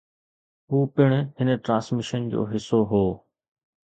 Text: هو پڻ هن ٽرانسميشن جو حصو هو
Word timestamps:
هو 0.69 0.79
پڻ 0.95 1.09
هن 1.37 1.49
ٽرانسميشن 1.65 2.21
جو 2.31 2.41
حصو 2.51 2.79
هو 2.91 3.05